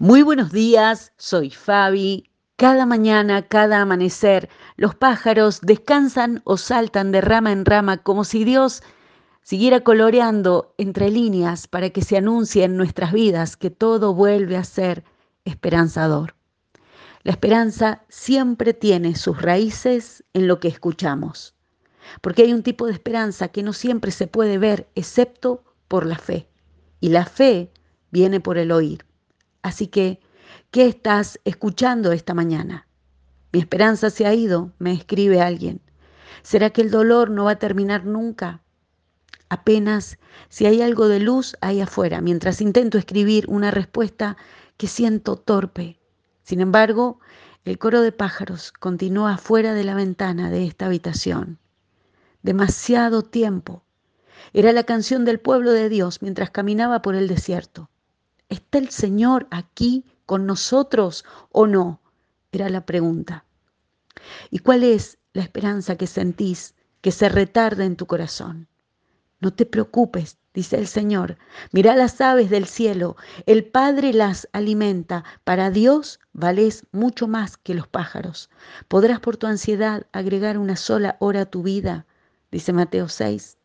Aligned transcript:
Muy 0.00 0.22
buenos 0.22 0.52
días, 0.52 1.12
soy 1.16 1.50
Fabi. 1.50 2.30
Cada 2.54 2.86
mañana, 2.86 3.48
cada 3.48 3.82
amanecer, 3.82 4.48
los 4.76 4.94
pájaros 4.94 5.60
descansan 5.60 6.40
o 6.44 6.56
saltan 6.56 7.10
de 7.10 7.20
rama 7.20 7.50
en 7.50 7.64
rama 7.64 7.96
como 7.96 8.22
si 8.22 8.44
Dios 8.44 8.84
siguiera 9.42 9.80
coloreando 9.80 10.72
entre 10.78 11.10
líneas 11.10 11.66
para 11.66 11.90
que 11.90 12.02
se 12.02 12.16
anuncie 12.16 12.62
en 12.62 12.76
nuestras 12.76 13.12
vidas 13.12 13.56
que 13.56 13.70
todo 13.70 14.14
vuelve 14.14 14.56
a 14.56 14.62
ser 14.62 15.02
esperanzador. 15.44 16.36
La 17.24 17.32
esperanza 17.32 18.04
siempre 18.08 18.74
tiene 18.74 19.16
sus 19.16 19.42
raíces 19.42 20.22
en 20.32 20.46
lo 20.46 20.60
que 20.60 20.68
escuchamos, 20.68 21.56
porque 22.20 22.42
hay 22.42 22.52
un 22.52 22.62
tipo 22.62 22.86
de 22.86 22.92
esperanza 22.92 23.48
que 23.48 23.64
no 23.64 23.72
siempre 23.72 24.12
se 24.12 24.28
puede 24.28 24.58
ver 24.58 24.88
excepto 24.94 25.64
por 25.88 26.06
la 26.06 26.18
fe, 26.18 26.48
y 27.00 27.08
la 27.08 27.24
fe 27.24 27.72
viene 28.12 28.38
por 28.38 28.58
el 28.58 28.70
oír. 28.70 29.07
Así 29.68 29.88
que, 29.88 30.18
¿qué 30.70 30.86
estás 30.86 31.40
escuchando 31.44 32.12
esta 32.12 32.32
mañana? 32.32 32.86
Mi 33.52 33.60
esperanza 33.60 34.08
se 34.08 34.24
ha 34.24 34.32
ido, 34.32 34.72
me 34.78 34.94
escribe 34.94 35.42
alguien. 35.42 35.82
¿Será 36.42 36.70
que 36.70 36.80
el 36.80 36.90
dolor 36.90 37.28
no 37.28 37.44
va 37.44 37.50
a 37.50 37.58
terminar 37.58 38.06
nunca? 38.06 38.62
Apenas 39.50 40.18
si 40.48 40.64
hay 40.64 40.80
algo 40.80 41.08
de 41.08 41.20
luz 41.20 41.54
ahí 41.60 41.82
afuera, 41.82 42.22
mientras 42.22 42.62
intento 42.62 42.96
escribir 42.96 43.44
una 43.46 43.70
respuesta 43.70 44.38
que 44.78 44.86
siento 44.86 45.36
torpe. 45.36 45.98
Sin 46.44 46.62
embargo, 46.62 47.20
el 47.66 47.76
coro 47.76 48.00
de 48.00 48.12
pájaros 48.12 48.72
continúa 48.72 49.34
afuera 49.34 49.74
de 49.74 49.84
la 49.84 49.94
ventana 49.94 50.50
de 50.50 50.66
esta 50.66 50.86
habitación. 50.86 51.58
Demasiado 52.42 53.20
tiempo. 53.20 53.82
Era 54.54 54.72
la 54.72 54.84
canción 54.84 55.26
del 55.26 55.40
pueblo 55.40 55.72
de 55.72 55.90
Dios 55.90 56.22
mientras 56.22 56.48
caminaba 56.48 57.02
por 57.02 57.14
el 57.14 57.28
desierto. 57.28 57.90
¿Está 58.48 58.78
el 58.78 58.90
Señor 58.90 59.46
aquí 59.50 60.04
con 60.26 60.46
nosotros 60.46 61.24
o 61.50 61.66
no? 61.66 62.00
Era 62.52 62.68
la 62.68 62.86
pregunta. 62.86 63.44
¿Y 64.50 64.60
cuál 64.60 64.84
es 64.84 65.18
la 65.32 65.42
esperanza 65.42 65.96
que 65.96 66.06
sentís 66.06 66.74
que 67.00 67.12
se 67.12 67.28
retarda 67.28 67.84
en 67.84 67.96
tu 67.96 68.06
corazón? 68.06 68.68
No 69.40 69.52
te 69.52 69.66
preocupes, 69.66 70.38
dice 70.54 70.76
el 70.78 70.86
Señor. 70.86 71.38
Mira 71.72 71.94
las 71.94 72.20
aves 72.20 72.50
del 72.50 72.66
cielo. 72.66 73.16
El 73.46 73.64
Padre 73.64 74.12
las 74.12 74.48
alimenta. 74.52 75.24
Para 75.44 75.70
Dios 75.70 76.18
vales 76.32 76.86
mucho 76.90 77.28
más 77.28 77.56
que 77.56 77.74
los 77.74 77.86
pájaros. 77.86 78.50
Podrás 78.88 79.20
por 79.20 79.36
tu 79.36 79.46
ansiedad 79.46 80.06
agregar 80.12 80.58
una 80.58 80.76
sola 80.76 81.16
hora 81.20 81.42
a 81.42 81.46
tu 81.46 81.62
vida, 81.62 82.06
dice 82.50 82.72
Mateo 82.72 83.08
6 83.08 83.58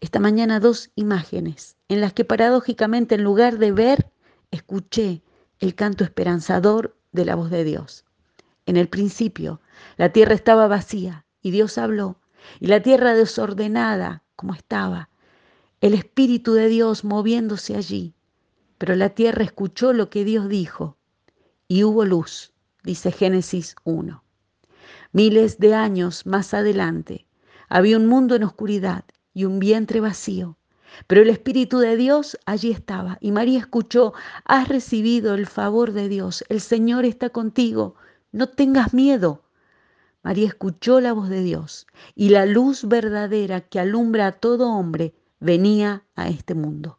esta 0.00 0.18
mañana 0.18 0.60
dos 0.60 0.90
imágenes 0.94 1.76
en 1.90 2.00
las 2.00 2.12
que 2.12 2.24
paradójicamente 2.24 3.16
en 3.16 3.24
lugar 3.24 3.58
de 3.58 3.72
ver, 3.72 4.12
escuché 4.52 5.22
el 5.58 5.74
canto 5.74 6.04
esperanzador 6.04 6.96
de 7.10 7.24
la 7.24 7.34
voz 7.34 7.50
de 7.50 7.64
Dios. 7.64 8.04
En 8.64 8.76
el 8.76 8.88
principio, 8.88 9.60
la 9.96 10.12
tierra 10.12 10.34
estaba 10.34 10.68
vacía 10.68 11.26
y 11.42 11.50
Dios 11.50 11.78
habló, 11.78 12.20
y 12.60 12.68
la 12.68 12.80
tierra 12.80 13.14
desordenada 13.14 14.22
como 14.36 14.54
estaba, 14.54 15.10
el 15.80 15.94
Espíritu 15.94 16.54
de 16.54 16.68
Dios 16.68 17.02
moviéndose 17.02 17.74
allí. 17.74 18.14
Pero 18.78 18.94
la 18.94 19.08
tierra 19.10 19.42
escuchó 19.42 19.92
lo 19.92 20.10
que 20.10 20.24
Dios 20.24 20.48
dijo 20.48 20.96
y 21.66 21.82
hubo 21.82 22.04
luz, 22.04 22.52
dice 22.84 23.10
Génesis 23.10 23.74
1. 23.82 24.22
Miles 25.10 25.58
de 25.58 25.74
años 25.74 26.24
más 26.24 26.54
adelante, 26.54 27.26
había 27.68 27.96
un 27.96 28.06
mundo 28.06 28.36
en 28.36 28.44
oscuridad 28.44 29.04
y 29.34 29.44
un 29.44 29.58
vientre 29.58 29.98
vacío. 29.98 30.56
Pero 31.06 31.22
el 31.22 31.30
Espíritu 31.30 31.78
de 31.78 31.96
Dios 31.96 32.38
allí 32.46 32.70
estaba 32.70 33.18
y 33.20 33.32
María 33.32 33.58
escuchó, 33.58 34.12
has 34.44 34.68
recibido 34.68 35.34
el 35.34 35.46
favor 35.46 35.92
de 35.92 36.08
Dios, 36.08 36.44
el 36.48 36.60
Señor 36.60 37.04
está 37.04 37.30
contigo, 37.30 37.94
no 38.32 38.48
tengas 38.48 38.94
miedo. 38.94 39.42
María 40.22 40.48
escuchó 40.48 41.00
la 41.00 41.12
voz 41.12 41.28
de 41.28 41.42
Dios 41.42 41.86
y 42.14 42.28
la 42.28 42.44
luz 42.44 42.86
verdadera 42.86 43.62
que 43.62 43.80
alumbra 43.80 44.26
a 44.26 44.32
todo 44.32 44.70
hombre 44.70 45.14
venía 45.38 46.04
a 46.14 46.28
este 46.28 46.54
mundo. 46.54 46.98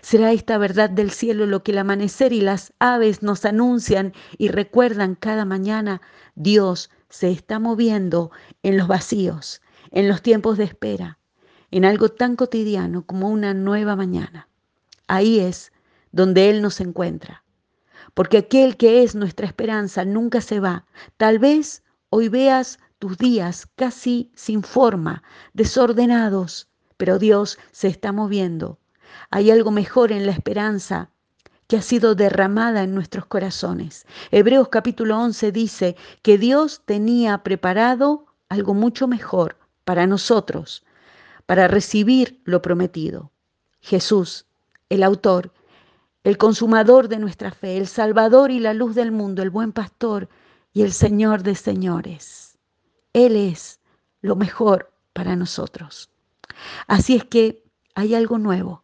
¿Será 0.00 0.32
esta 0.32 0.56
verdad 0.58 0.88
del 0.90 1.10
cielo 1.10 1.46
lo 1.46 1.62
que 1.62 1.72
el 1.72 1.78
amanecer 1.78 2.32
y 2.32 2.40
las 2.40 2.72
aves 2.78 3.22
nos 3.22 3.44
anuncian 3.44 4.14
y 4.38 4.48
recuerdan 4.48 5.14
cada 5.16 5.44
mañana? 5.44 6.00
Dios 6.34 6.90
se 7.08 7.30
está 7.30 7.58
moviendo 7.58 8.30
en 8.62 8.76
los 8.76 8.88
vacíos, 8.88 9.60
en 9.90 10.08
los 10.08 10.22
tiempos 10.22 10.56
de 10.58 10.64
espera 10.64 11.18
en 11.76 11.84
algo 11.84 12.08
tan 12.08 12.36
cotidiano 12.36 13.04
como 13.04 13.28
una 13.28 13.52
nueva 13.52 13.96
mañana. 13.96 14.48
Ahí 15.08 15.40
es 15.40 15.72
donde 16.10 16.48
Él 16.48 16.62
nos 16.62 16.80
encuentra. 16.80 17.44
Porque 18.14 18.38
aquel 18.38 18.78
que 18.78 19.02
es 19.02 19.14
nuestra 19.14 19.46
esperanza 19.46 20.06
nunca 20.06 20.40
se 20.40 20.58
va. 20.58 20.86
Tal 21.18 21.38
vez 21.38 21.82
hoy 22.08 22.30
veas 22.30 22.78
tus 22.98 23.18
días 23.18 23.68
casi 23.76 24.32
sin 24.34 24.62
forma, 24.62 25.22
desordenados, 25.52 26.66
pero 26.96 27.18
Dios 27.18 27.58
se 27.72 27.88
está 27.88 28.10
moviendo. 28.10 28.78
Hay 29.28 29.50
algo 29.50 29.70
mejor 29.70 30.12
en 30.12 30.24
la 30.24 30.32
esperanza 30.32 31.10
que 31.66 31.76
ha 31.76 31.82
sido 31.82 32.14
derramada 32.14 32.84
en 32.84 32.94
nuestros 32.94 33.26
corazones. 33.26 34.06
Hebreos 34.30 34.70
capítulo 34.70 35.18
11 35.18 35.52
dice 35.52 35.96
que 36.22 36.38
Dios 36.38 36.80
tenía 36.86 37.36
preparado 37.42 38.24
algo 38.48 38.72
mucho 38.72 39.08
mejor 39.08 39.58
para 39.84 40.06
nosotros, 40.06 40.85
para 41.46 41.68
recibir 41.68 42.40
lo 42.44 42.60
prometido. 42.60 43.30
Jesús, 43.80 44.46
el 44.88 45.02
autor, 45.02 45.52
el 46.24 46.38
consumador 46.38 47.08
de 47.08 47.18
nuestra 47.18 47.52
fe, 47.52 47.76
el 47.76 47.86
Salvador 47.86 48.50
y 48.50 48.58
la 48.58 48.74
luz 48.74 48.94
del 48.94 49.12
mundo, 49.12 49.42
el 49.42 49.50
buen 49.50 49.72
pastor 49.72 50.28
y 50.72 50.82
el 50.82 50.92
Señor 50.92 51.42
de 51.42 51.54
señores. 51.54 52.58
Él 53.12 53.36
es 53.36 53.80
lo 54.20 54.34
mejor 54.34 54.92
para 55.12 55.36
nosotros. 55.36 56.10
Así 56.88 57.14
es 57.14 57.24
que 57.24 57.64
hay 57.94 58.14
algo 58.14 58.38
nuevo 58.38 58.82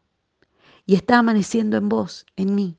y 0.86 0.94
está 0.94 1.18
amaneciendo 1.18 1.76
en 1.76 1.88
vos, 1.88 2.26
en 2.36 2.54
mí. 2.54 2.78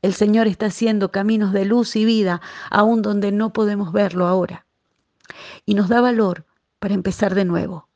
El 0.00 0.14
Señor 0.14 0.46
está 0.46 0.66
haciendo 0.66 1.10
caminos 1.10 1.52
de 1.52 1.64
luz 1.64 1.96
y 1.96 2.04
vida, 2.04 2.40
aún 2.70 3.02
donde 3.02 3.32
no 3.32 3.52
podemos 3.52 3.92
verlo 3.92 4.26
ahora. 4.26 4.66
Y 5.64 5.74
nos 5.74 5.88
da 5.88 6.00
valor 6.00 6.44
para 6.78 6.94
empezar 6.94 7.34
de 7.34 7.44
nuevo. 7.44 7.88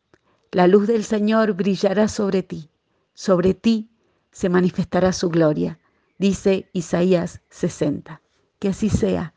La 0.50 0.66
luz 0.66 0.86
del 0.86 1.04
Señor 1.04 1.52
brillará 1.52 2.08
sobre 2.08 2.42
ti, 2.42 2.70
sobre 3.12 3.52
ti 3.52 3.90
se 4.30 4.48
manifestará 4.48 5.12
su 5.12 5.28
gloria, 5.28 5.78
dice 6.18 6.70
Isaías 6.72 7.42
60. 7.50 8.22
Que 8.58 8.68
así 8.68 8.88
sea 8.88 9.34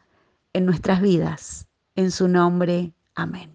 en 0.54 0.66
nuestras 0.66 1.02
vidas, 1.02 1.68
en 1.96 2.12
su 2.12 2.28
nombre. 2.28 2.94
Amén. 3.14 3.51